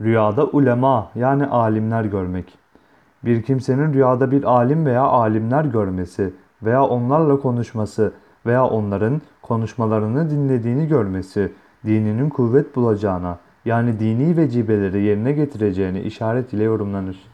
[0.00, 2.58] Rüyada ulema yani alimler görmek.
[3.24, 8.12] Bir kimsenin rüyada bir alim veya alimler görmesi veya onlarla konuşması
[8.46, 11.52] veya onların konuşmalarını dinlediğini görmesi
[11.86, 17.31] dininin kuvvet bulacağına yani dini vecibeleri yerine getireceğini işaret ile yorumlanır.